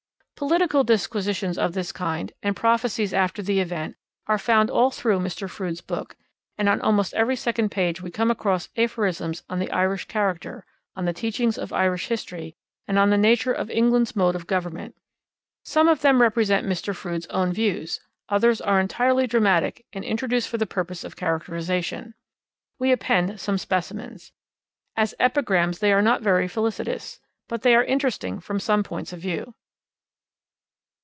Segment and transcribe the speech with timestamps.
[0.49, 5.47] Political disquisitions of this kind, and prophecies after the event, are found all through Mr.
[5.47, 6.17] Froude's book,
[6.57, 11.05] and on almost every second page we come across aphorisms on the Irish character, on
[11.05, 12.55] the teachings of Irish history
[12.87, 14.95] and on the nature of England's mode of government.
[15.63, 16.95] Some of them represent Mr.
[16.95, 22.15] Froude's own views, others are entirely dramatic and introduced for the purpose of characterisation.
[22.79, 24.31] We append some specimens.
[24.95, 29.19] As epigrams they are not very felicitous, but they are interesting from some points of
[29.19, 29.53] view.